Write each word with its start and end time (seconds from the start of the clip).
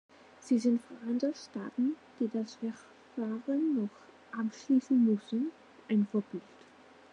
Sie 0.39 0.57
sind 0.57 0.81
für 0.81 0.97
andere 1.07 1.31
Staaten, 1.35 1.95
die 2.19 2.27
das 2.33 2.55
Verfahren 2.55 3.83
noch 3.83 3.91
abschließen 4.39 5.05
müssen, 5.05 5.51
ein 5.89 6.07
Vorbild. 6.11 6.41